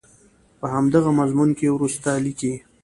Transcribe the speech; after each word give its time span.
په 0.59 0.65
همدغه 0.73 1.11
مضمون 1.19 1.49
کې 1.57 1.67
وروسته 1.71 2.09
لیکي. 2.25 2.53